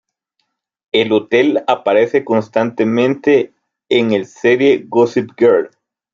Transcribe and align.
El 0.91 1.11
hotel 1.11 1.63
aparece 1.67 2.25
constantemente 2.25 3.53
en 3.87 4.13
el 4.13 4.25
serie 4.25 4.83
"Gossip 4.87 5.29
Girl". 5.37 5.69